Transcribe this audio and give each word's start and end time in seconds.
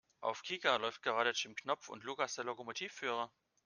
Auf 0.19 0.41
Kika 0.41 0.77
läuft 0.77 1.03
gerade 1.03 1.29
Jim 1.31 1.53
Knopf 1.53 1.87
und 1.87 2.03
Lukas 2.03 2.33
der 2.33 2.45
Lokomotivführer. 2.45 3.31